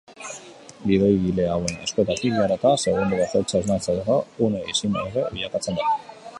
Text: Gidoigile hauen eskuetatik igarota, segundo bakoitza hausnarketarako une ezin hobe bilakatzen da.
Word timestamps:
Gidoigile 0.91 1.45
hauen 1.55 1.73
eskuetatik 1.87 2.25
igarota, 2.31 2.73
segundo 2.85 3.21
bakoitza 3.21 3.61
hausnarketarako 3.61 4.19
une 4.49 4.67
ezin 4.73 5.01
hobe 5.03 5.31
bilakatzen 5.37 5.83
da. 5.83 5.91